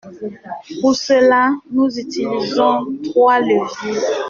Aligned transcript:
Pour 0.81 0.95
cela, 0.95 1.53
nous 1.69 1.87
utilisons 1.99 2.87
trois 3.03 3.39
leviers. 3.39 4.01